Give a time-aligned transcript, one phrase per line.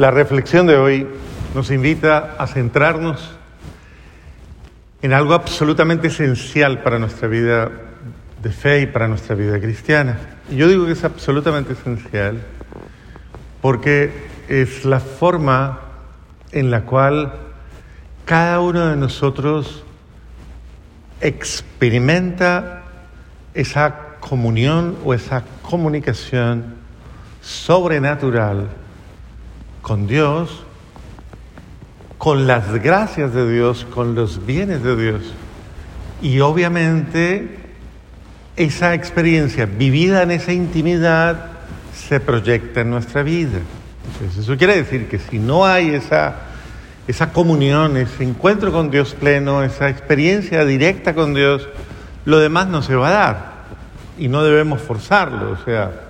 [0.00, 1.06] La reflexión de hoy
[1.54, 3.32] nos invita a centrarnos
[5.02, 7.70] en algo absolutamente esencial para nuestra vida
[8.42, 10.18] de fe y para nuestra vida cristiana.
[10.50, 12.40] Y yo digo que es absolutamente esencial
[13.60, 14.10] porque
[14.48, 15.80] es la forma
[16.50, 17.34] en la cual
[18.24, 19.84] cada uno de nosotros
[21.20, 22.84] experimenta
[23.52, 26.76] esa comunión o esa comunicación
[27.42, 28.66] sobrenatural
[29.82, 30.64] con Dios,
[32.18, 35.22] con las gracias de Dios, con los bienes de Dios.
[36.20, 37.58] Y obviamente
[38.56, 41.46] esa experiencia vivida en esa intimidad
[41.94, 43.58] se proyecta en nuestra vida.
[44.12, 46.34] Entonces, eso quiere decir que si no hay esa,
[47.08, 51.68] esa comunión, ese encuentro con Dios pleno, esa experiencia directa con Dios,
[52.24, 53.52] lo demás no se va a dar
[54.18, 55.52] y no debemos forzarlo.
[55.52, 56.09] O sea,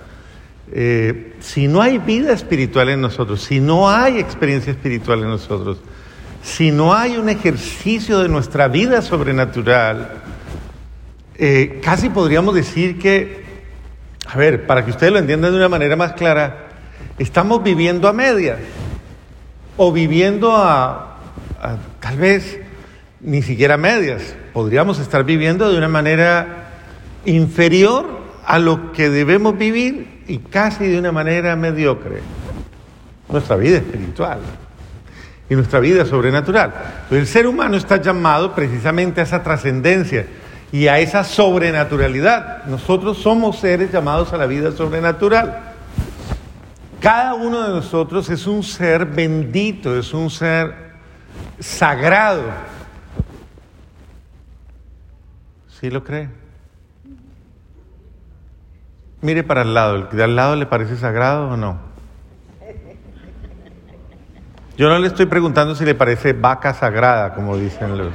[0.73, 5.79] eh, si no hay vida espiritual en nosotros, si no hay experiencia espiritual en nosotros,
[6.41, 10.21] si no hay un ejercicio de nuestra vida sobrenatural,
[11.35, 13.43] eh, casi podríamos decir que,
[14.25, 16.69] a ver, para que ustedes lo entiendan de una manera más clara,
[17.19, 18.59] estamos viviendo a medias
[19.75, 21.17] o viviendo a,
[21.61, 22.59] a tal vez
[23.19, 26.69] ni siquiera a medias, podríamos estar viviendo de una manera
[27.25, 32.21] inferior a lo que debemos vivir y casi de una manera mediocre.
[33.27, 34.39] Nuestra vida espiritual
[35.49, 36.73] y nuestra vida sobrenatural.
[37.11, 40.25] el ser humano está llamado precisamente a esa trascendencia
[40.71, 42.63] y a esa sobrenaturalidad.
[42.63, 45.59] Nosotros somos seres llamados a la vida sobrenatural.
[47.01, 50.73] Cada uno de nosotros es un ser bendito, es un ser
[51.59, 52.43] sagrado.
[55.67, 56.40] ¿Sí lo cree?
[59.21, 61.79] Mire para el lado, ¿el de al lado le parece sagrado o no?
[64.77, 68.13] Yo no le estoy preguntando si le parece vaca sagrada, como dicen los...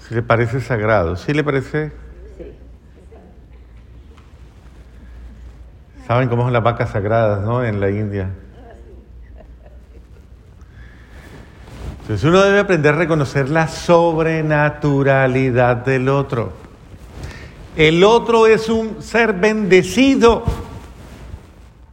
[0.00, 1.92] Si le parece sagrado, ¿sí le parece?
[6.06, 7.64] ¿Saben cómo son las vacas sagradas, no?
[7.64, 8.28] En la India.
[12.02, 16.65] Entonces uno debe aprender a reconocer la sobrenaturalidad del otro.
[17.76, 20.44] El otro es un ser bendecido.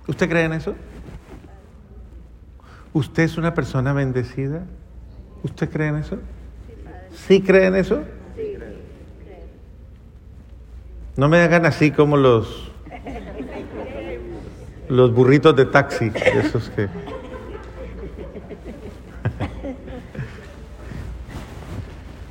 [0.07, 0.75] ¿Usted cree en eso?
[2.93, 4.63] ¿Usted es una persona bendecida?
[5.43, 6.19] ¿Usted cree en eso?
[7.27, 8.01] ¿Sí cree en eso?
[11.17, 12.69] No me hagan así como los
[14.89, 16.87] los burritos de taxi, esos que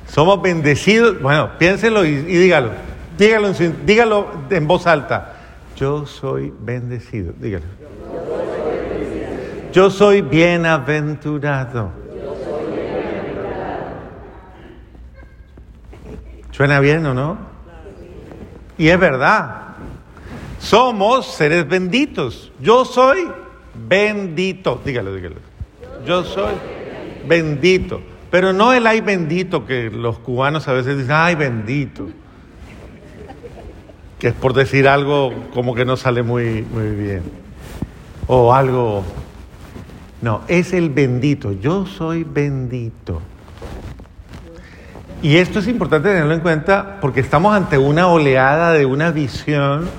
[0.07, 1.21] Somos bendecidos.
[1.21, 2.92] Bueno, piénselo y, y dígalo.
[3.17, 5.33] Dígalo, en voz alta.
[5.75, 7.33] Yo soy bendecido.
[7.37, 7.65] Dígalo.
[9.71, 11.91] Yo soy bienaventurado.
[16.51, 17.37] ¿Suena bien o no?
[18.77, 19.75] Y es verdad.
[20.59, 22.51] Somos seres benditos.
[22.59, 23.27] Yo soy
[23.87, 24.81] bendito.
[24.83, 25.35] Dígalo, dígalo.
[26.05, 26.53] Yo soy
[27.27, 28.01] bendito.
[28.29, 32.07] Pero no el ay bendito que los cubanos a veces dicen, ay bendito
[34.23, 37.23] que es por decir algo como que no sale muy, muy bien.
[38.25, 39.03] O algo...
[40.21, 41.51] No, es el bendito.
[41.51, 43.21] Yo soy bendito.
[45.21, 49.89] Y esto es importante tenerlo en cuenta porque estamos ante una oleada de una visión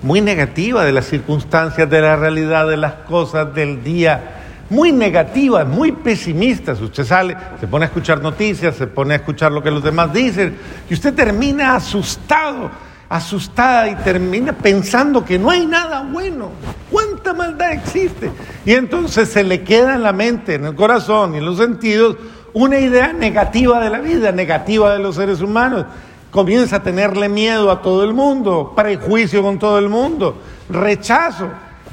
[0.00, 4.40] muy negativa de las circunstancias, de la realidad, de las cosas del día,
[4.70, 6.80] muy negativa, muy pesimistas.
[6.80, 10.10] Usted sale, se pone a escuchar noticias, se pone a escuchar lo que los demás
[10.10, 10.56] dicen
[10.88, 12.70] y usted termina asustado
[13.08, 16.50] asustada y termina pensando que no hay nada bueno.
[16.90, 18.30] ¿Cuánta maldad existe?
[18.64, 22.16] Y entonces se le queda en la mente, en el corazón y en los sentidos
[22.54, 25.86] una idea negativa de la vida, negativa de los seres humanos.
[26.30, 30.36] Comienza a tenerle miedo a todo el mundo, prejuicio con todo el mundo,
[30.68, 31.48] rechazo.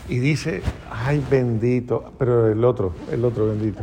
[0.08, 0.62] Y dice,
[1.06, 3.82] ay bendito, pero el otro, el otro bendito.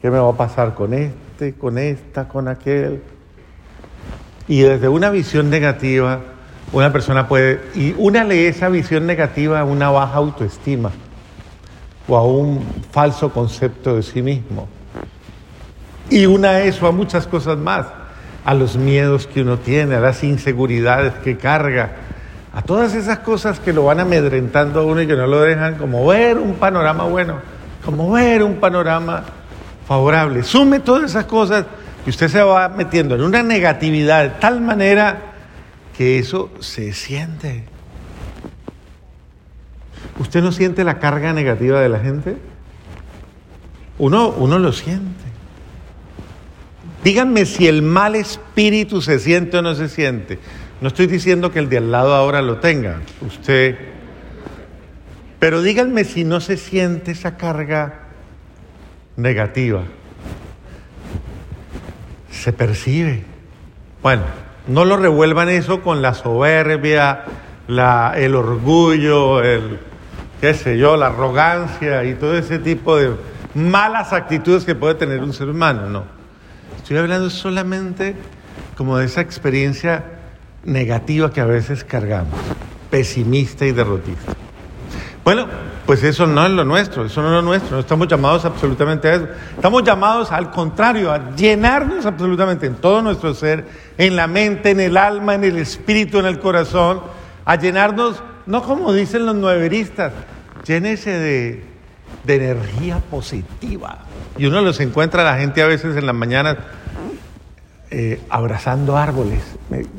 [0.00, 3.02] ¿Qué me va a pasar con este, con esta, con aquel?
[4.48, 6.20] Y desde una visión negativa,
[6.72, 10.90] una persona puede, y una lee esa visión negativa a una baja autoestima
[12.08, 14.68] o a un falso concepto de sí mismo.
[16.08, 17.86] Y una eso a muchas cosas más,
[18.44, 21.96] a los miedos que uno tiene, a las inseguridades que carga,
[22.54, 25.74] a todas esas cosas que lo van amedrentando a uno y que no lo dejan
[25.74, 27.40] como ver un panorama bueno,
[27.84, 29.24] como ver un panorama
[29.86, 30.42] favorable.
[30.42, 31.64] Sume todas esas cosas
[32.06, 35.32] y usted se va metiendo en una negatividad de tal manera
[35.96, 37.64] que eso se siente.
[40.20, 42.36] ¿Usted no siente la carga negativa de la gente?
[43.98, 45.24] Uno, uno lo siente.
[47.02, 50.38] Díganme si el mal espíritu se siente o no se siente.
[50.80, 53.76] No estoy diciendo que el de al lado ahora lo tenga, usted.
[55.40, 58.00] Pero díganme si no se siente esa carga
[59.16, 59.82] negativa.
[62.46, 63.24] Se percibe.
[64.04, 64.22] Bueno,
[64.68, 67.24] no lo revuelvan eso con la soberbia,
[67.66, 69.80] la, el orgullo, el,
[70.40, 73.16] qué sé yo, la arrogancia y todo ese tipo de
[73.56, 76.04] malas actitudes que puede tener un ser humano, no.
[76.76, 78.14] Estoy hablando solamente
[78.76, 80.04] como de esa experiencia
[80.62, 82.38] negativa que a veces cargamos,
[82.90, 84.36] pesimista y derrotista.
[85.26, 85.48] Bueno,
[85.86, 89.08] pues eso no es lo nuestro, eso no es lo nuestro, no estamos llamados absolutamente
[89.08, 89.26] a eso.
[89.56, 93.64] Estamos llamados al contrario, a llenarnos absolutamente en todo nuestro ser,
[93.98, 97.00] en la mente, en el alma, en el espíritu, en el corazón,
[97.44, 100.12] a llenarnos, no como dicen los nueveristas,
[100.64, 101.64] llénese de,
[102.22, 104.04] de energía positiva.
[104.38, 106.56] Y uno los encuentra a la gente a veces en las mañanas
[107.90, 109.42] eh, abrazando árboles.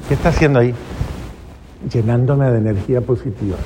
[0.08, 0.74] ¿Qué está haciendo ahí?
[1.92, 3.58] Llenándome de energía positiva.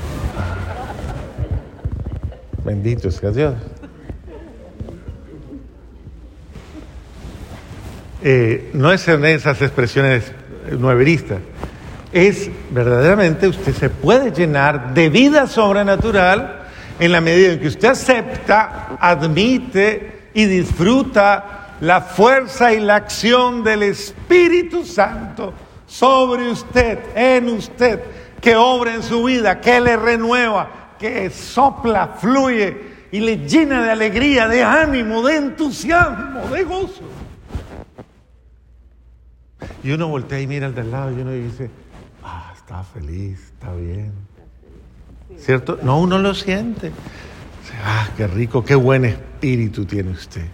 [2.63, 3.55] Bendito sea Dios.
[8.23, 10.31] Eh, no es en esas expresiones
[10.77, 11.39] nueveristas,
[12.13, 16.65] es verdaderamente usted se puede llenar de vida sobrenatural
[16.99, 23.63] en la medida en que usted acepta, admite y disfruta la fuerza y la acción
[23.63, 25.53] del Espíritu Santo
[25.87, 27.99] sobre usted, en usted,
[28.39, 33.89] que obra en su vida, que le renueva, que sopla, fluye y le llena de
[33.89, 37.01] alegría, de ánimo, de entusiasmo, de gozo.
[39.83, 41.71] Y uno voltea y mira al del lado y uno dice,
[42.23, 44.11] ah, está feliz, está bien.
[45.37, 45.79] ¿Cierto?
[45.81, 46.91] No, uno lo siente.
[47.83, 50.45] Ah, qué rico, qué buen espíritu tiene usted.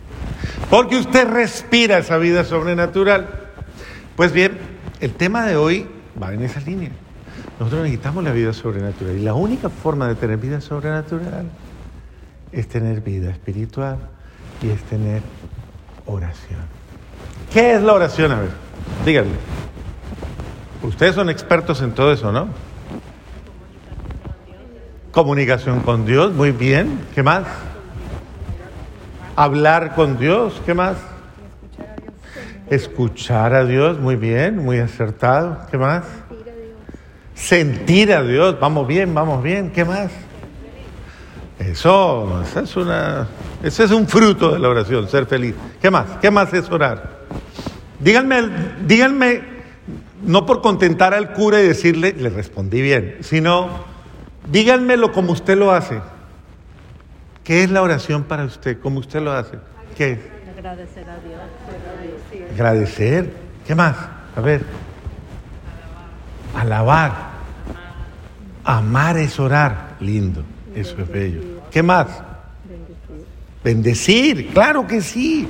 [0.70, 3.50] Porque usted respira esa vida sobrenatural.
[4.16, 4.58] Pues bien,
[5.02, 5.88] el tema de hoy
[6.22, 6.92] va en esa línea.
[7.60, 11.46] Nosotros necesitamos la vida sobrenatural y la única forma de tener vida sobrenatural
[12.52, 13.98] es tener vida espiritual
[14.62, 15.22] y es tener
[16.06, 16.60] oración.
[17.52, 18.32] ¿Qué es la oración?
[18.32, 18.50] A ver,
[19.06, 19.32] díganme.
[20.84, 22.50] Ustedes son expertos en todo eso, ¿no?
[25.12, 27.00] Comunicación con Dios, muy bien.
[27.16, 27.48] ¿Qué más?
[29.36, 30.98] Hablar con Dios, ¿qué más?
[32.70, 35.60] Escuchar a Dios, muy bien, muy acertado.
[35.72, 36.04] ¿Qué más?
[37.38, 39.72] Sentir a Dios, vamos bien, vamos bien.
[39.72, 40.12] ¿Qué más?
[41.60, 43.28] Eso, eso es una,
[43.64, 45.56] ese es un fruto de la oración, ser feliz.
[45.80, 46.06] ¿Qué más?
[46.20, 47.20] ¿Qué más es orar?
[48.00, 48.42] Díganme,
[48.86, 49.44] díganme,
[50.24, 53.70] no por contentar al cura y decirle, le respondí bien, sino
[54.52, 56.02] díganmelo como usted lo hace.
[57.44, 58.80] ¿Qué es la oración para usted?
[58.82, 59.58] ¿Cómo usted lo hace?
[59.96, 60.20] ¿Qué es?
[60.58, 62.52] Agradecer a Dios.
[62.54, 63.32] Agradecer.
[63.66, 63.96] ¿Qué más?
[64.36, 64.64] A ver.
[66.56, 67.27] Alabar.
[68.68, 69.96] Amar es orar.
[70.00, 70.44] Lindo.
[70.76, 71.42] Eso es bello.
[71.72, 72.08] ¿Qué más?
[73.64, 74.50] Bendecir.
[74.54, 75.48] Claro que sí.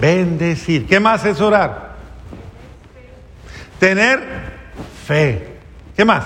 [0.00, 0.86] Bendecir.
[0.86, 1.96] ¿Qué más es orar?
[3.78, 4.20] Tener
[5.06, 5.58] fe.
[5.94, 6.24] ¿Qué más?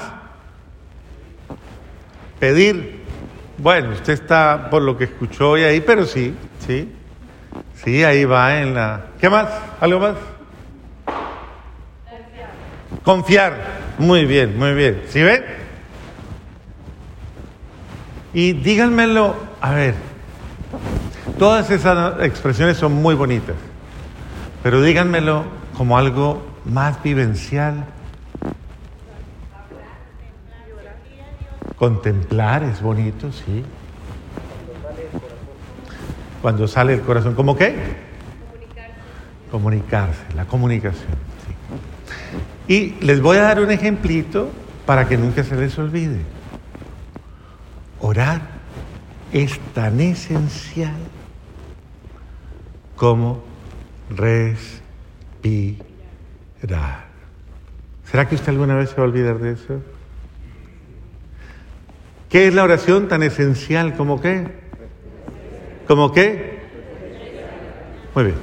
[2.39, 2.99] Pedir
[3.59, 6.33] bueno, usted está por lo que escuchó hoy ahí, pero sí,
[6.65, 6.89] sí.
[7.75, 9.07] Sí, ahí va en la...
[9.21, 9.49] ¿Qué más?
[9.81, 10.15] ¿Algo más?
[13.03, 13.57] Confiar.
[13.99, 15.03] Muy bien, muy bien.
[15.09, 15.45] ¿Sí ven?
[18.39, 19.97] Y díganmelo, a ver,
[21.41, 23.57] todas esas expresiones son muy bonitas,
[24.63, 25.43] pero díganmelo
[25.77, 27.85] como algo más vivencial
[31.75, 33.65] Contemplar es bonito, sí.
[36.41, 37.75] Cuando sale el corazón, ¿cómo qué?
[39.51, 39.51] Comunicarse.
[39.51, 41.09] Comunicarse, la comunicación.
[42.69, 42.73] Sí.
[42.73, 44.49] Y les voy a dar un ejemplito
[44.87, 46.38] para que nunca se les olvide.
[48.01, 48.43] Orar
[49.33, 50.97] es tan esencial
[52.97, 53.43] como
[54.11, 55.79] respirar.
[58.05, 59.83] ¿Será que usted alguna vez se va a olvidar de eso?
[62.29, 64.47] ¿Qué es la oración tan esencial como qué?
[65.87, 66.59] ¿Como qué?
[68.15, 68.37] Muy bien.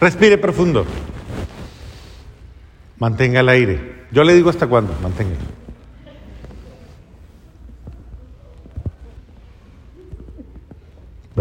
[0.00, 0.84] Respire profundo.
[2.98, 4.04] Mantenga el aire.
[4.10, 5.61] Yo le digo hasta cuándo, manténgalo.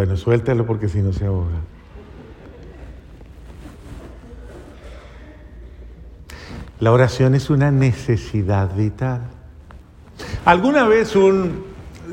[0.02, 1.62] Bueno, suéltalo porque si no se ahoga.
[6.80, 9.22] La oración es una necesidad vital.
[10.44, 11.66] Alguna vez un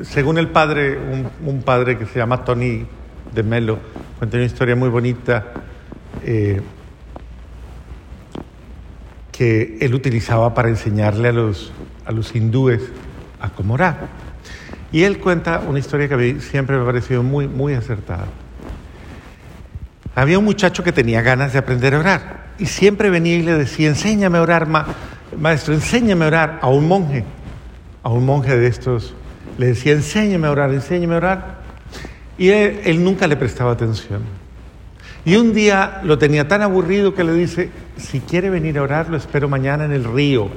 [0.03, 0.99] según el padre,
[1.43, 2.85] un, padre que se llama Tony
[3.33, 3.79] de Melo,
[4.19, 5.47] cuenta una historia muy bonita
[6.23, 6.61] eh,
[9.31, 11.71] que él utilizaba para enseñarle a los,
[12.05, 12.83] a los hindúes
[13.41, 14.28] a cómo orar.
[14.91, 18.25] Y él cuenta una historia que siempre me ha parecido muy, muy acertada.
[20.15, 23.53] Había un muchacho que tenía ganas de aprender a orar y siempre venía y le
[23.53, 24.67] decía, enséñame a orar,
[25.37, 27.23] maestro, enséñame a orar a un monje,
[28.03, 29.13] a un monje de estos.
[29.57, 31.59] Le decía, enséñame a orar, enséñame a orar.
[32.37, 34.21] Y él, nunca le prestaba atención.
[35.25, 39.09] Y un día lo tenía tan aburrido que le dice, si quiere venir a orar,
[39.09, 40.49] lo espero mañana en el río.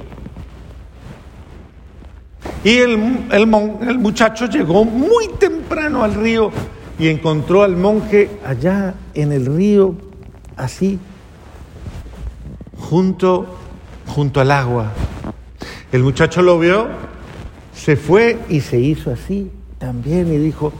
[2.64, 6.52] Y el, el, muchacho llegó muy temprano al río
[6.98, 9.96] y encontró al monje allá en el río,
[10.56, 10.98] así,
[12.78, 13.46] junto,
[14.06, 14.92] junto al agua.
[15.90, 16.86] El muchacho lo vio,
[17.74, 20.72] se fue y se hizo así también y dijo,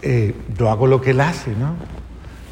[0.00, 1.74] eh, yo hago lo que él hace, ¿no?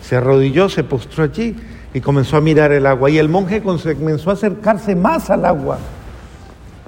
[0.03, 1.57] Se arrodilló, se postró allí
[1.95, 3.09] y comenzó a mirar el agua.
[3.09, 5.79] Y el monje comenzó a acercarse más al agua.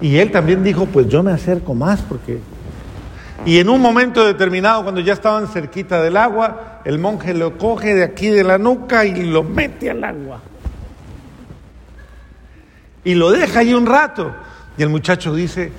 [0.01, 2.41] Y él también dijo, pues yo me acerco más porque
[3.45, 7.95] y en un momento determinado, cuando ya estaban cerquita del agua, el monje lo coge
[7.95, 10.41] de aquí de la nuca y lo mete al agua.
[13.05, 14.35] Y lo deja ahí un rato.
[14.77, 15.71] Y el muchacho dice,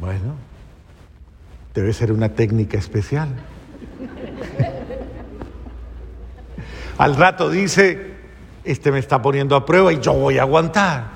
[0.00, 0.34] bueno,
[1.74, 3.28] debe ser una técnica especial.
[6.98, 8.14] Al rato dice,
[8.64, 11.13] este me está poniendo a prueba y yo voy a aguantar.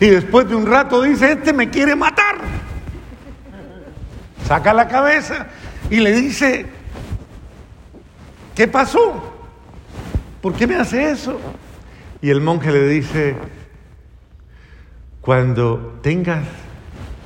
[0.00, 2.38] Y después de un rato dice, este me quiere matar
[4.48, 5.46] saca la cabeza
[5.90, 6.64] y le dice,
[8.54, 9.34] ¿qué pasó?
[10.40, 11.38] ¿Por qué me hace eso?
[12.22, 13.36] Y el monje le dice,
[15.20, 16.44] cuando tengas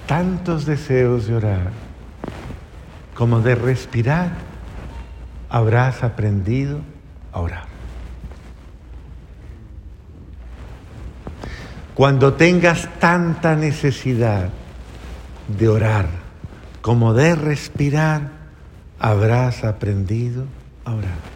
[0.07, 1.71] tantos deseos de orar
[3.15, 4.33] como de respirar,
[5.49, 6.81] habrás aprendido
[7.33, 7.72] a orar.
[11.95, 14.49] Cuando tengas tanta necesidad
[15.47, 16.07] de orar,
[16.81, 18.31] como de respirar,
[18.99, 20.47] habrás aprendido
[20.85, 21.33] a orar.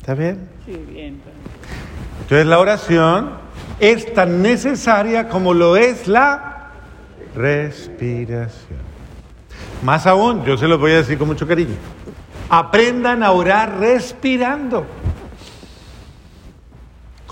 [0.00, 0.48] ¿Está bien?
[0.66, 1.20] Sí, bien.
[2.22, 3.30] Entonces la oración
[3.78, 6.70] es tan necesaria como lo es la
[7.34, 8.80] respiración.
[9.82, 11.74] Más aún, yo se lo voy a decir con mucho cariño.
[12.48, 14.86] Aprendan a orar respirando.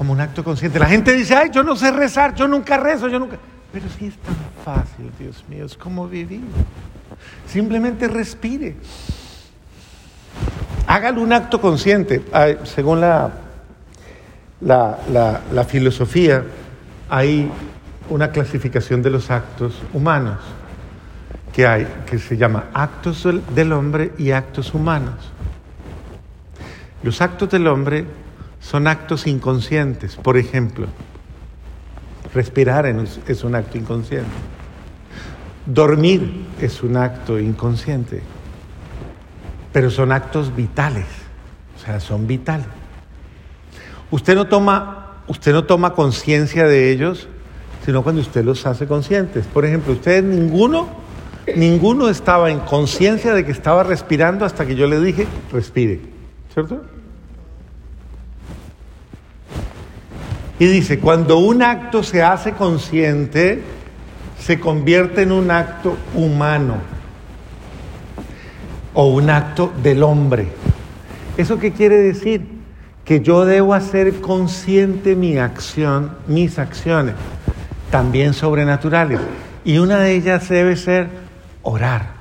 [0.09, 0.79] Un acto consciente.
[0.79, 3.37] La gente dice, ay, yo no sé rezar, yo nunca rezo, yo nunca...
[3.71, 6.41] Pero si es tan fácil, Dios mío, es como vivir.
[7.47, 8.77] Simplemente respire.
[10.87, 12.23] Hágalo un acto consciente.
[12.65, 13.31] Según la,
[14.63, 16.43] la, la, filosofía,
[17.11, 17.51] hay
[18.09, 20.39] una clasificación de los actos humanos
[21.53, 25.17] que hay, que se llama actos del hombre y actos humanos.
[27.03, 28.07] Los actos del hombre
[28.61, 30.17] son actos inconscientes.
[30.17, 30.89] Por ejemplo,
[32.35, 32.87] Respirar
[33.27, 34.29] es un acto inconsciente.
[35.65, 38.23] Dormir es un acto inconsciente.
[39.73, 41.07] Pero son actos vitales.
[41.77, 42.67] O sea, son vitales.
[44.11, 47.29] Usted no toma, no toma conciencia de ellos,
[47.85, 49.47] sino cuando usted los hace conscientes.
[49.47, 50.89] Por ejemplo, ustedes ninguno,
[51.57, 56.01] ninguno estaba en conciencia de que estaba respirando hasta que yo le dije, respire.
[56.53, 56.83] ¿Cierto?
[60.59, 63.63] Y dice, cuando un acto se hace consciente,
[64.39, 66.77] se convierte en un acto humano
[68.95, 70.49] o un acto del hombre.
[71.37, 72.45] ¿Eso qué quiere decir?
[73.05, 77.15] Que yo debo hacer consciente mi acción, mis acciones,
[77.91, 79.21] también sobrenaturales.
[79.65, 81.09] Y una de ellas debe ser
[81.63, 82.19] orar.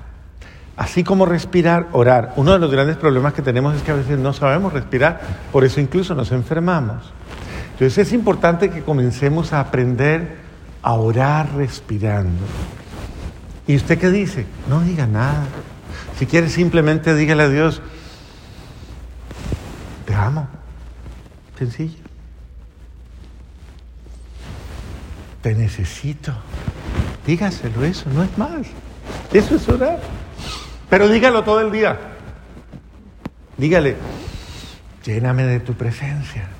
[0.75, 2.33] Así como respirar, orar.
[2.35, 5.19] Uno de los grandes problemas que tenemos es que a veces no sabemos respirar,
[5.51, 7.11] por eso incluso nos enfermamos.
[7.77, 10.37] Entonces es importante que comencemos a aprender
[10.81, 12.43] a orar respirando.
[13.67, 14.47] ¿Y usted qué dice?
[14.67, 15.45] No diga nada.
[16.17, 17.83] Si quiere simplemente dígale a Dios,
[20.07, 20.47] te amo.
[21.59, 21.99] Sencillo.
[25.43, 26.33] Te necesito.
[27.27, 28.65] Dígaselo eso, no es más.
[29.31, 29.99] Eso es orar.
[30.89, 31.95] Pero dígalo todo el día.
[33.55, 33.97] Dígale,
[35.05, 36.56] lléname de tu presencia.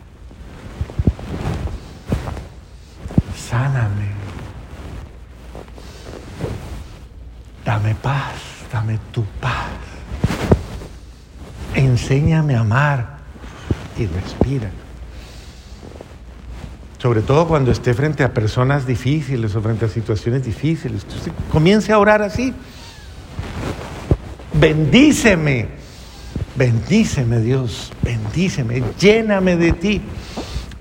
[3.49, 4.07] Sáname.
[7.63, 8.35] Dame paz,
[8.71, 9.71] dame tu paz.
[11.75, 13.17] Enséñame a amar
[13.97, 14.69] y respira.
[16.99, 21.05] sobre todo cuando esté frente a personas difíciles o frente a situaciones difíciles.
[21.51, 22.53] Comience a orar así.
[24.53, 25.67] Bendíceme,
[26.55, 30.01] bendíceme Dios, bendíceme, lléname de ti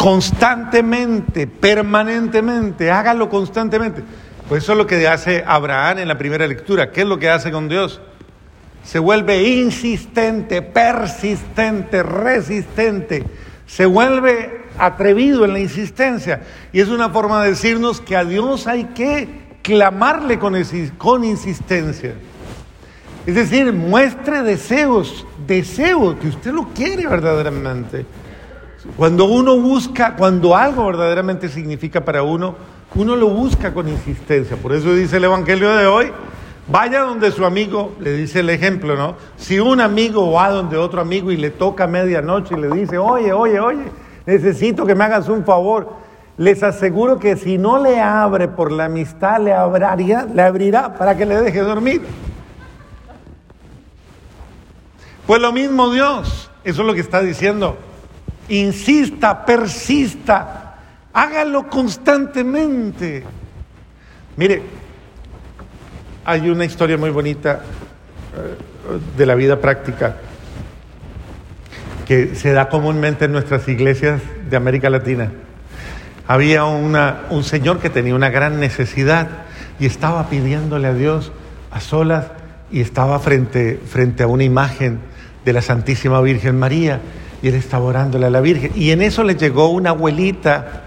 [0.07, 4.05] constantemente, permanentemente, hágalo constantemente.
[4.49, 6.93] Pues eso es lo que hace Abraham en la primera lectura.
[6.93, 8.01] ¿Qué es lo que hace con Dios?
[8.85, 13.25] Se vuelve insistente, persistente, resistente.
[13.67, 16.43] Se vuelve atrevido en la insistencia.
[16.73, 20.55] Y es una forma de decirnos que a Dios hay que clamarle con,
[20.99, 22.15] con insistencia.
[23.27, 28.07] Es decir, muestre deseos, deseos, que usted lo quiere verdaderamente.
[28.97, 32.55] Cuando uno busca, cuando algo verdaderamente significa para uno,
[32.95, 34.57] uno lo busca con insistencia.
[34.57, 36.13] Por eso dice el Evangelio de hoy,
[36.69, 39.17] vaya donde su amigo, le dice el ejemplo, ¿no?
[39.37, 43.33] Si un amigo va donde otro amigo y le toca medianoche y le dice, oye,
[43.33, 43.85] oye, oye,
[44.25, 45.93] necesito que me hagas un favor,
[46.39, 51.17] les aseguro que si no le abre por la amistad, le, abraría, le abrirá para
[51.17, 52.03] que le deje dormir.
[55.27, 57.77] Pues lo mismo Dios, eso es lo que está diciendo.
[58.49, 60.67] Insista, persista,
[61.17, 63.25] Hágalo constantemente.
[64.37, 64.61] Mire,
[66.27, 67.63] hay una historia muy bonita
[68.37, 70.17] eh, de la vida práctica
[72.07, 75.33] que se da comúnmente en nuestras iglesias de América Latina.
[76.27, 79.29] Había un señor que tenía una gran necesidad
[79.81, 81.33] y estaba pidiéndole a Dios
[81.71, 82.27] a solas
[82.71, 85.01] y estaba frente, frente a una imagen
[85.47, 87.01] de la Santísima Virgen María
[87.43, 88.73] y él estaba orándole a la Virgen.
[88.75, 90.83] Y en eso le llegó una abuelita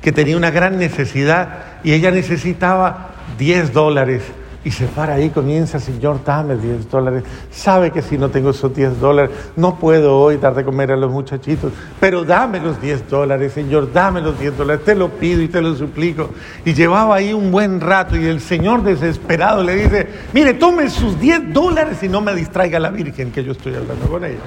[0.00, 4.22] que tenía una gran necesidad y ella necesitaba 10 dólares.
[4.64, 7.22] Y se para ahí, comienza, Señor, dame 10 dólares.
[7.50, 10.96] Sabe que si no tengo esos 10 dólares, no puedo hoy dar de comer a
[10.96, 15.42] los muchachitos, pero dame los 10 dólares, Señor, dame los 10 dólares, te lo pido
[15.42, 16.30] y te lo suplico.
[16.64, 21.20] Y llevaba ahí un buen rato y el Señor desesperado le dice, mire, tome sus
[21.20, 24.40] 10 dólares y no me distraiga la Virgen que yo estoy hablando con ella.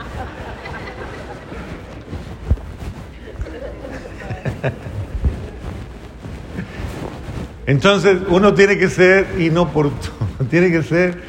[7.67, 11.21] Entonces uno tiene que ser inoportuno, tiene que ser,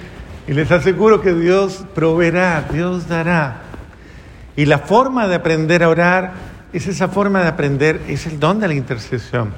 [0.46, 3.62] y les aseguro que Dios proveerá, Dios dará.
[4.56, 6.32] Y la forma de aprender a orar
[6.72, 9.52] es esa forma de aprender, es el don de la intercesión.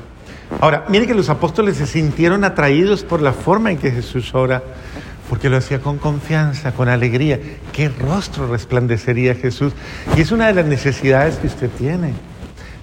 [0.60, 4.62] Ahora, mire que los apóstoles se sintieron atraídos por la forma en que Jesús ora,
[5.28, 7.38] porque lo hacía con confianza, con alegría.
[7.72, 9.74] ¿Qué rostro resplandecería Jesús?
[10.16, 12.14] Y es una de las necesidades que usted tiene.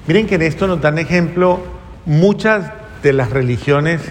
[0.08, 1.60] Miren que en esto nos dan ejemplo
[2.06, 2.72] muchas
[3.04, 4.02] de las religiones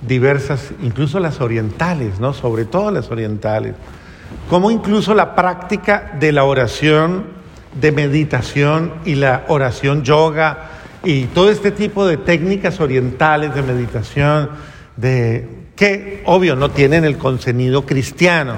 [0.00, 2.32] diversas, incluso las orientales, ¿no?
[2.32, 3.74] Sobre todo las orientales.
[4.48, 7.38] Como incluso la práctica de la oración,
[7.80, 10.70] de meditación y la oración yoga
[11.04, 14.50] y todo este tipo de técnicas orientales de meditación,
[14.96, 18.54] de que obvio no tienen el contenido cristiano.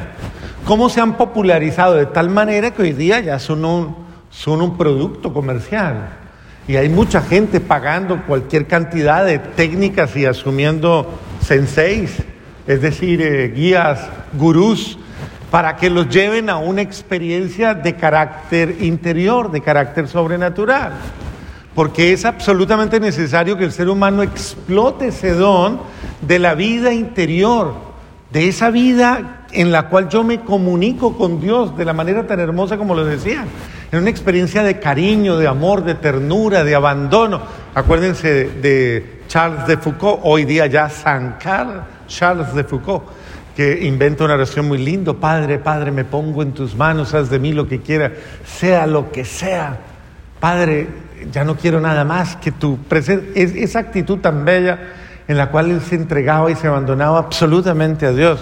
[0.65, 3.97] Cómo se han popularizado de tal manera que hoy día ya son un,
[4.31, 6.20] son un producto comercial.
[6.69, 12.23] Y hay mucha gente pagando cualquier cantidad de técnicas y asumiendo senseis,
[12.67, 14.99] es decir, eh, guías, gurús,
[15.51, 20.93] para que los lleven a una experiencia de carácter interior, de carácter sobrenatural.
[21.75, 25.81] Porque es absolutamente necesario que el ser humano explote ese don
[26.21, 27.75] de la vida interior,
[28.33, 32.39] de esa vida en la cual yo me comunico con Dios de la manera tan
[32.39, 33.45] hermosa como lo decía
[33.93, 37.43] en una experiencia de cariño, de amor, de ternura, de abandono.
[37.75, 43.05] Acuérdense de Charles de Foucault, hoy día ya San Carl Charles de Foucault,
[43.57, 47.39] que inventa una oración muy lindo, Padre, Padre, me pongo en tus manos, haz de
[47.39, 48.13] mí lo que quiera,
[48.45, 49.79] sea lo que sea.
[50.39, 50.89] Padre,
[51.33, 54.79] ya no quiero nada más que tu presencia, esa actitud tan bella
[55.29, 58.41] en la cual él se entregaba y se abandonaba absolutamente a Dios.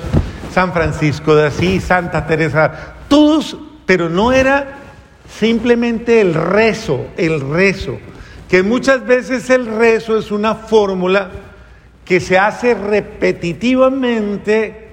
[0.53, 4.78] San Francisco de Asís, Santa Teresa, todos, pero no era
[5.29, 7.99] Simplemente el rezo, el rezo,
[8.49, 11.31] que muchas veces el rezo es una fórmula
[12.05, 14.89] que se hace repetitivamente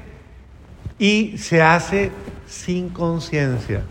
[1.00, 2.12] y se hace
[2.48, 3.84] sin conciencia.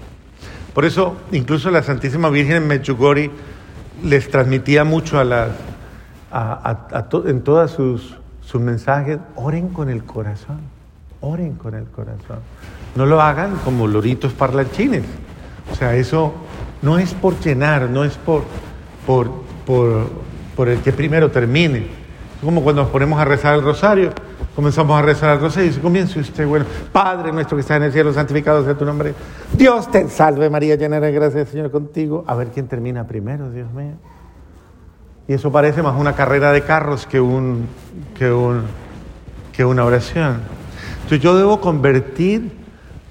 [0.75, 3.31] Por eso, incluso la Santísima Virgen en Mechugori
[4.03, 5.51] les transmitía mucho a las,
[7.27, 10.61] en todos sus, sus mensajes, oren con el corazón,
[11.21, 12.41] oren con el corazón.
[12.95, 15.03] No lo hagan como loritos parlanchines.
[15.73, 16.33] O sea, eso
[16.83, 18.45] no es por llenar, no es por,
[19.07, 19.31] por,
[19.67, 21.79] por, el que primero termine.
[21.79, 24.13] Es como cuando nos ponemos a rezar el rosario,
[24.55, 27.93] comenzamos a rezar el rosario y comience usted, bueno, Padre nuestro que está en el
[27.93, 29.15] cielo, santificado sea tu nombre.
[29.57, 32.25] Dios te salve María, llena de gracia, Señor contigo.
[32.27, 33.95] A ver quién termina primero, Dios mío.
[35.27, 37.67] Y eso parece más una carrera de carros que, un,
[38.17, 38.63] que, un,
[39.53, 40.43] que una oración.
[40.97, 42.53] Entonces yo debo convertir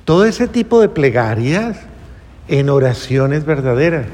[0.06, 1.80] todo ese tipo de plegarias
[2.48, 4.06] en oraciones verdaderas.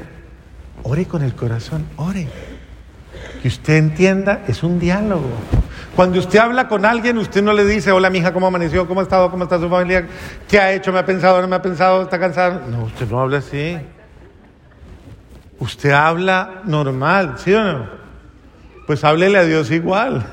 [0.82, 2.28] Ore con el corazón, ore.
[3.42, 5.30] Que usted entienda, es un diálogo.
[5.96, 8.86] Cuando usted habla con alguien, usted no le dice, hola mija, ¿cómo amaneció?
[8.86, 9.30] ¿Cómo ha estado?
[9.30, 10.06] ¿Cómo está su familia?
[10.48, 10.92] ¿Qué ha hecho?
[10.92, 11.40] ¿Me ha pensado?
[11.42, 12.02] ¿No me ha pensado?
[12.02, 12.62] ¿Está cansado?
[12.68, 13.76] No, usted no habla así.
[15.58, 17.86] Usted habla normal, ¿sí o no?
[18.86, 20.24] Pues háblele a Dios igual.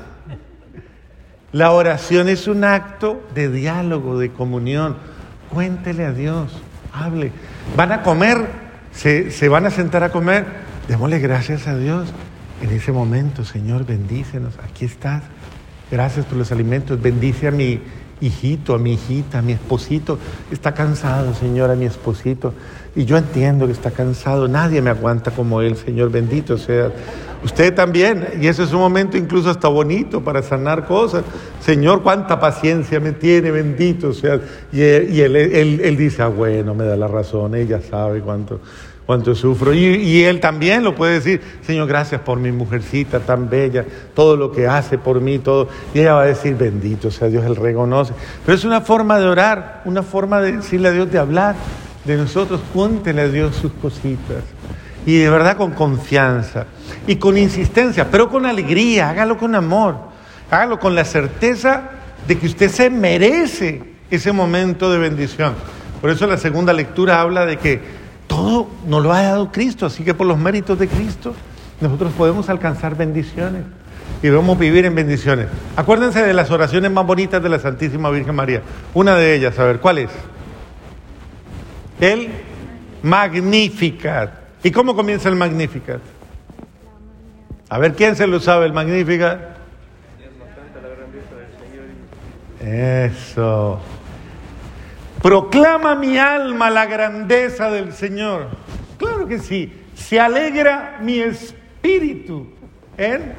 [1.52, 4.96] La oración es un acto de diálogo, de comunión.
[5.50, 6.52] Cuéntele a Dios,
[6.92, 7.32] hable.
[7.76, 8.46] Van a comer,
[8.92, 10.44] se, se van a sentar a comer.
[10.88, 12.08] Démosle gracias a Dios
[12.62, 14.54] en ese momento, Señor, bendícenos.
[14.62, 15.22] Aquí estás.
[15.90, 17.00] Gracias por los alimentos.
[17.00, 17.80] Bendice a mi
[18.20, 20.18] hijito, a mi hijita, a mi esposito.
[20.50, 22.52] Está cansado, Señor, a mi esposito.
[22.96, 24.48] Y yo entiendo que está cansado.
[24.48, 26.10] Nadie me aguanta como Él, Señor.
[26.10, 26.90] Bendito sea.
[27.44, 28.26] Usted también.
[28.40, 31.24] Y ese es un momento incluso hasta bonito para sanar cosas.
[31.60, 34.40] Señor, cuánta paciencia me tiene, bendito sea.
[34.72, 37.54] Y, él, él, dice, ah, bueno, me da la razón.
[37.54, 38.60] Ella sabe cuánto
[39.08, 39.72] cuánto sufro.
[39.72, 44.52] Y, él también lo puede decir, Señor, gracias por mi mujercita tan bella, todo lo
[44.52, 45.68] que hace por mí, todo.
[45.94, 48.12] Y ella va a decir, bendito sea Dios, Él reconoce.
[48.44, 51.56] Pero es una forma de orar, una forma de decirle a Dios, de hablar
[52.04, 54.44] de nosotros, cuéntele a Dios sus cositas.
[55.08, 56.66] Y de verdad con confianza
[57.06, 59.96] y con insistencia, pero con alegría, hágalo con amor,
[60.50, 61.84] hágalo con la certeza
[62.26, 65.54] de que usted se merece ese momento de bendición.
[66.02, 67.80] Por eso la segunda lectura habla de que
[68.26, 71.34] todo nos lo ha dado Cristo, así que por los méritos de Cristo
[71.80, 73.62] nosotros podemos alcanzar bendiciones
[74.22, 75.46] y debemos vivir en bendiciones.
[75.74, 78.60] Acuérdense de las oraciones más bonitas de la Santísima Virgen María.
[78.92, 80.10] Una de ellas, a ver, ¿cuál es?
[81.98, 82.28] El
[83.02, 84.47] Magnificat.
[84.62, 86.00] ¿Y cómo comienza el Magnificat?
[87.68, 89.58] A ver, ¿quién se lo sabe el Magnificat?
[92.60, 93.78] Eso.
[95.22, 98.48] Proclama mi alma la grandeza del Señor.
[98.98, 99.72] Claro que sí.
[99.94, 102.46] Se alegra mi espíritu
[102.96, 103.32] en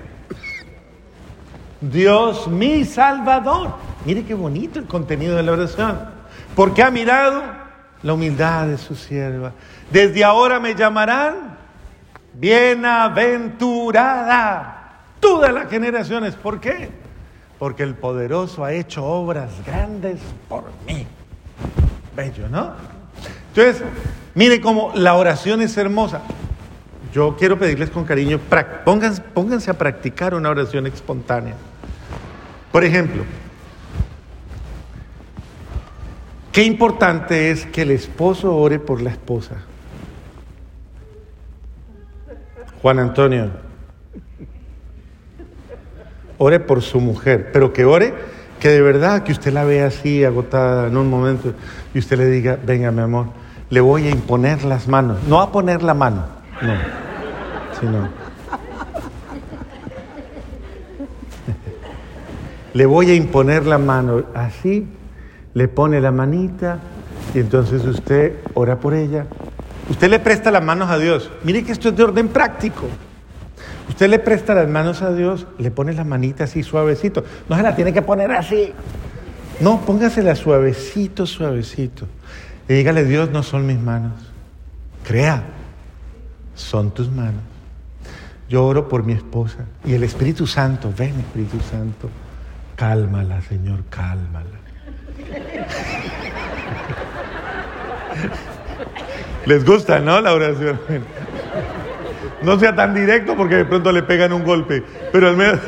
[1.82, 3.76] Dios mi Salvador.
[4.06, 6.00] Mire qué bonito el contenido de la oración.
[6.56, 7.44] Porque ha mirado
[8.04, 9.54] la humildad de su sierva.
[9.92, 11.58] Desde ahora me llamarán
[12.34, 14.80] bienaventurada
[15.20, 16.36] todas las generaciones.
[16.36, 16.90] ¿Por qué?
[17.58, 21.08] Porque el poderoso ha hecho obras grandes por mí.
[22.16, 22.74] Bello, ¿no?
[23.50, 23.84] Entonces,
[24.36, 26.22] mire cómo la oración es hermosa.
[27.14, 28.40] Yo quiero pedirles con cariño,
[28.86, 31.56] pónganse, pónganse a practicar una oración espontánea.
[32.72, 33.24] Por ejemplo,
[36.52, 39.56] qué importante es que el esposo ore por la esposa.
[42.82, 43.50] Juan Antonio,
[46.38, 48.14] ore por su mujer, pero que ore
[48.60, 51.54] que de verdad que usted la vea así, agotada en un momento,
[51.94, 53.28] y usted le diga, venga mi amor,
[53.70, 55.20] le voy a imponer las manos.
[55.28, 56.26] No a poner la mano,
[56.62, 56.74] no,
[57.80, 58.10] sino...
[62.74, 64.88] le voy a imponer la mano, así,
[65.54, 66.80] le pone la manita,
[67.34, 69.26] y entonces usted ora por ella.
[69.90, 71.32] Usted le presta las manos a Dios.
[71.44, 72.88] Mire que esto es de orden práctico.
[73.90, 77.24] Usted le presta las manos a Dios, le pone la manita así suavecito.
[77.50, 78.72] No se la tiene que poner así.
[79.60, 82.06] No, póngasela suavecito, suavecito.
[82.70, 84.14] Y dígale, Dios, no son mis manos.
[85.04, 85.44] Crea,
[86.56, 87.42] son tus manos.
[88.48, 89.66] Yo oro por mi esposa.
[89.84, 92.10] Y el Espíritu Santo, ven Espíritu Santo,
[92.76, 94.60] cálmala, Señor, cálmala.
[99.50, 100.22] Les gusta, ¿no?
[100.22, 100.80] La oración.
[102.44, 105.60] No sea tan directo porque de pronto le pegan un golpe, pero al menos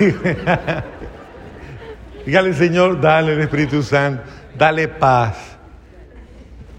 [2.24, 4.22] dígale, Señor, dale el Espíritu Santo,
[4.56, 5.58] dale paz.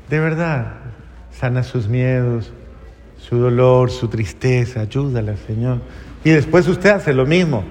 [0.08, 0.74] De verdad,
[1.32, 2.52] sana sus miedos,
[3.18, 5.78] su dolor, su tristeza, ayúdala, Señor.
[6.22, 7.64] Y después usted hace lo mismo.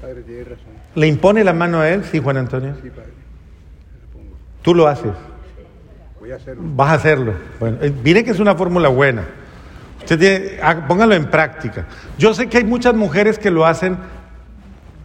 [0.00, 0.66] Padre, tiene razón.
[0.94, 2.04] ¿Le impone la mano a él?
[2.04, 2.76] Sí, Juan Antonio.
[2.80, 3.10] Sí, Padre.
[4.62, 5.33] Tú lo haces.
[6.24, 6.32] Voy.
[6.74, 7.34] Vas a hacerlo.
[7.60, 9.24] Bueno, eh, mire que es una fórmula buena.
[10.00, 11.86] Usted ah, póngalo en práctica.
[12.16, 13.98] Yo sé que hay muchas mujeres que lo hacen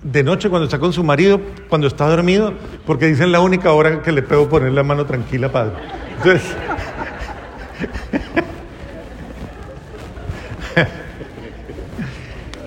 [0.01, 2.53] de noche cuando está con su marido, cuando está dormido,
[2.85, 5.73] porque dicen la única hora que le puedo poner la mano tranquila, padre.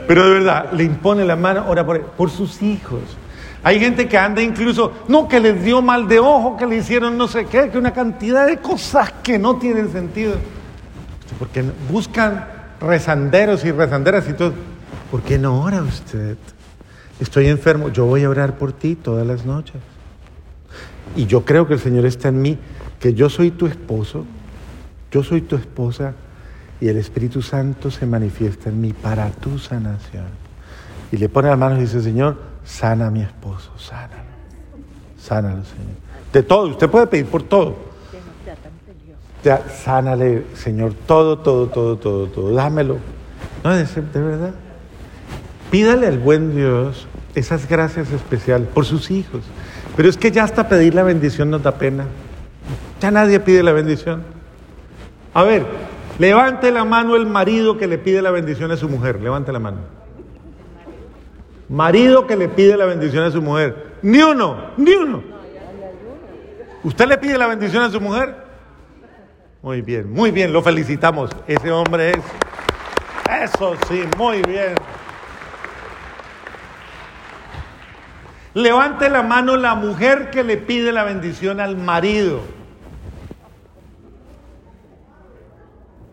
[0.06, 3.00] Pero de verdad, le impone la mano, ora por, por sus hijos.
[3.64, 7.16] Hay gente que anda incluso, no, que les dio mal de ojo, que le hicieron
[7.16, 10.34] no sé qué, que una cantidad de cosas que no tienen sentido
[11.38, 12.46] porque buscan
[12.80, 14.52] rezanderos y rezanderas y todo.
[15.10, 16.36] ¿Por qué no ora usted?
[17.20, 19.76] Estoy enfermo, yo voy a orar por ti todas las noches.
[21.16, 22.58] Y yo creo que el Señor está en mí,
[22.98, 24.24] que yo soy tu esposo,
[25.10, 26.14] yo soy tu esposa
[26.80, 30.26] y el Espíritu Santo se manifiesta en mí para tu sanación.
[31.10, 34.30] Y le pone las manos y dice, Señor, sana a mi esposo, sánalo,
[35.18, 35.96] sánalo, Señor.
[36.32, 37.76] De todo, usted puede pedir por todo.
[39.44, 42.98] Ya, sánale, Señor, todo, todo, todo, todo, todo, dámelo.
[43.64, 44.54] No, de, de verdad.
[45.70, 49.42] Pídale al buen Dios esas gracias especiales por sus hijos.
[49.96, 52.04] Pero es que ya hasta pedir la bendición nos da pena.
[53.00, 54.22] Ya nadie pide la bendición.
[55.34, 55.66] A ver,
[56.18, 59.20] levante la mano el marido que le pide la bendición a su mujer.
[59.20, 59.78] Levante la mano.
[61.72, 63.94] Marido que le pide la bendición a su mujer.
[64.02, 65.22] Ni uno, ni uno.
[66.84, 68.36] ¿Usted le pide la bendición a su mujer?
[69.62, 71.30] Muy bien, muy bien, lo felicitamos.
[71.46, 72.18] Ese hombre es...
[73.50, 74.74] Eso sí, muy bien.
[78.52, 82.40] Levante la mano la mujer que le pide la bendición al marido.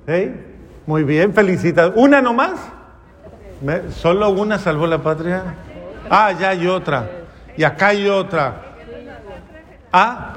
[0.08, 0.32] ¿Sí?
[0.86, 1.96] Muy bien, felicitados.
[1.98, 2.79] ¿Una nomás?
[3.96, 5.56] ¿Solo una salvó la patria?
[6.10, 7.10] Ah, ya hay otra.
[7.58, 8.62] Y acá hay otra.
[9.92, 10.34] ¿Ah?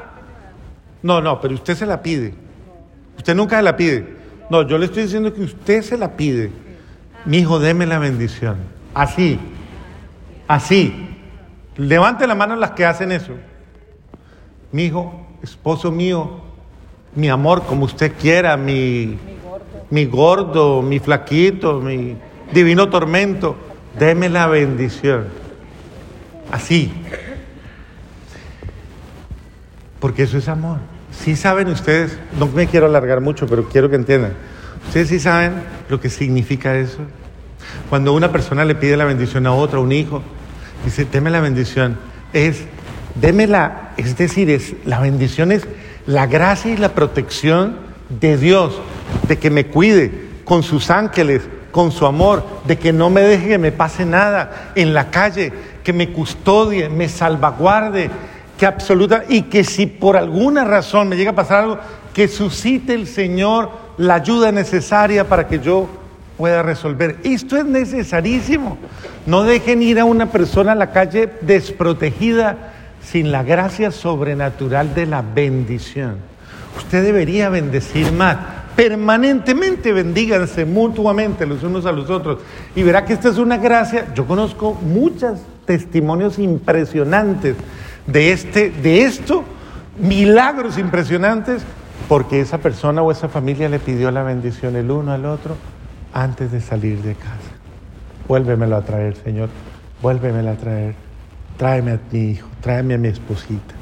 [1.03, 2.35] No, no, pero usted se la pide.
[3.17, 4.17] Usted nunca se la pide.
[4.51, 6.51] No, yo le estoy diciendo que usted se la pide.
[7.25, 8.57] Mi hijo, deme la bendición.
[8.95, 9.39] Así.
[10.49, 11.09] Así.
[11.77, 13.33] Levante la mano las que hacen eso.
[14.73, 16.41] Mi hijo, esposo mío,
[17.15, 19.19] mi amor, como usted quiera, mi,
[19.91, 22.17] mi gordo, mi flaquito, mi
[22.53, 23.57] divino tormento,
[23.99, 25.27] deme la bendición.
[26.51, 26.93] Así.
[29.99, 30.79] Porque eso es amor.
[31.11, 34.33] Sí saben ustedes, no me quiero alargar mucho, pero quiero que entiendan.
[34.87, 35.55] Ustedes sí saben
[35.89, 36.99] lo que significa eso.
[37.89, 40.23] Cuando una persona le pide la bendición a otra, a un hijo,
[40.85, 41.97] Dice, deme la bendición.
[42.33, 42.65] Es,
[43.15, 45.67] démela, es decir, es, la bendición es
[46.07, 47.77] la gracia y la protección
[48.21, 48.81] de Dios,
[49.29, 50.11] de que me cuide
[50.45, 54.73] con sus ángeles, con su amor, de que no me deje que me pase nada
[54.77, 58.11] en la calle, que me custodie, me salvaguarde,
[58.57, 61.79] que absoluta, y que si por alguna razón me llega a pasar algo,
[62.15, 65.89] que suscite el Señor la ayuda necesaria para que yo
[66.37, 67.17] pueda resolver.
[67.25, 68.79] Esto es necesarísimo.
[69.27, 75.07] No dejen ir a una persona a la calle desprotegida sin la gracia sobrenatural de
[75.07, 76.17] la bendición.
[76.77, 78.37] Usted debería bendecir más.
[78.77, 82.39] Permanentemente bendíganse mutuamente los unos a los otros.
[82.75, 84.13] Y verá que esta es una gracia.
[84.15, 87.57] Yo conozco muchos testimonios impresionantes
[88.07, 89.45] de, este, de esto,
[89.99, 91.63] milagros impresionantes,
[92.09, 95.57] porque esa persona o esa familia le pidió la bendición el uno al otro
[96.15, 97.53] antes de salir de casa.
[98.27, 99.51] Vuélvemelo a traer, Señor.
[100.01, 100.95] Vuélvemelo a traer.
[101.59, 103.75] Tráeme a mi hijo, tráeme a mi esposita.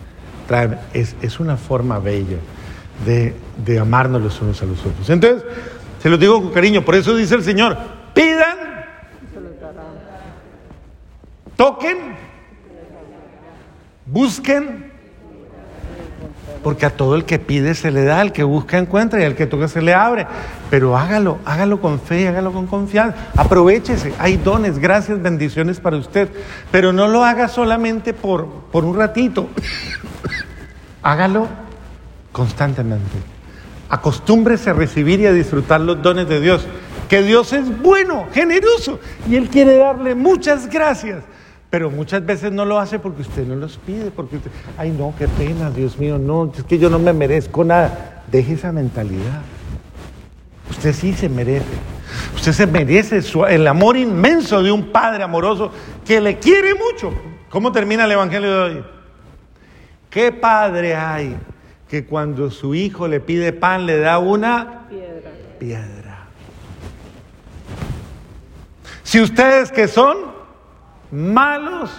[0.49, 0.79] Tráeme.
[0.93, 2.39] Es, es una forma bella
[3.05, 3.35] de,
[3.65, 5.09] de amarnos los unos a los otros.
[5.11, 5.45] Entonces,
[6.03, 7.77] se lo digo con cariño, por eso dice el Señor,
[8.15, 8.57] pidan,
[11.57, 12.17] toquen,
[14.07, 14.91] busquen
[16.63, 19.35] porque a todo el que pide se le da, al que busca encuentra y al
[19.35, 20.27] que toca se le abre.
[20.69, 23.17] Pero hágalo, hágalo con fe, hágalo con confianza.
[23.37, 26.29] Aprovechese, hay dones, gracias, bendiciones para usted.
[26.71, 29.49] Pero no lo haga solamente por, por un ratito.
[31.03, 31.49] hágalo
[32.33, 33.17] constantemente.
[33.89, 36.67] Acostúmbrese a recibir y a disfrutar los dones de Dios.
[37.09, 41.25] Que Dios es bueno, generoso y Él quiere darle muchas gracias.
[41.71, 45.15] Pero muchas veces no lo hace porque usted no los pide, porque usted, ay no,
[45.17, 48.25] qué pena, Dios mío, no, es que yo no me merezco nada.
[48.31, 49.43] Deje esa mentalidad.
[50.69, 51.67] Usted sí se merece.
[52.35, 55.73] Usted se merece el amor inmenso de un Padre amoroso
[56.05, 57.13] que le quiere mucho.
[57.51, 58.85] ¿Cómo termina el Evangelio de hoy?
[60.11, 61.37] ¿Qué padre hay
[61.91, 65.31] que cuando su hijo le pide pan le da una piedra?
[65.59, 66.19] piedra.
[69.03, 70.19] Si ustedes que son
[71.11, 71.91] malos,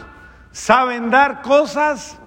[0.54, 2.18] saben dar cosas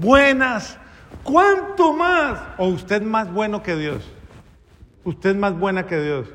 [0.00, 0.76] buenas.
[1.22, 2.40] ¿Cuánto más?
[2.58, 4.04] ¿O usted más bueno que Dios?
[5.02, 6.28] ¿Usted más buena que Dios?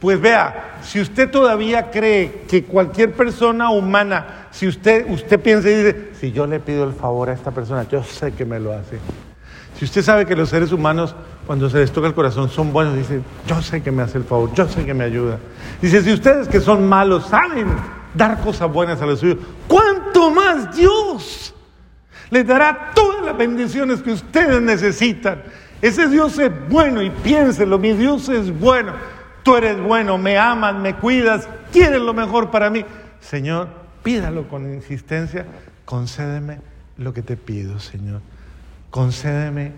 [0.00, 5.76] Pues vea, si usted todavía cree que cualquier persona humana, si usted, usted piensa y
[5.76, 8.72] dice, si yo le pido el favor a esta persona, yo sé que me lo
[8.72, 8.98] hace.
[9.76, 11.14] Si usted sabe que los seres humanos,
[11.46, 14.24] cuando se les toca el corazón, son buenos, dice, yo sé que me hace el
[14.24, 15.38] favor, yo sé que me ayuda.
[15.82, 17.66] Dice, si ustedes que son malos saben
[18.14, 21.54] dar cosas buenas a los suyos, ¿cuánto más Dios
[22.30, 25.42] les dará todas las bendiciones que ustedes necesitan?
[25.82, 28.92] Ese Dios es bueno y piénselo, mi Dios es bueno.
[29.42, 32.84] Tú eres bueno, me amas, me cuidas, quieres lo mejor para mí.
[33.20, 33.68] Señor,
[34.04, 35.44] pídalo con insistencia,
[35.84, 36.60] concédeme
[36.96, 38.20] lo que te pido, Señor.
[38.94, 39.72] Concédeme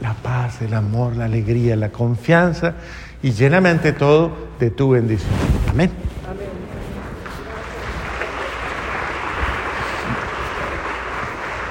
[0.00, 2.74] la paz, el amor, la alegría, la confianza
[3.20, 5.32] y lléname ante todo de tu bendición.
[5.68, 5.90] Amén.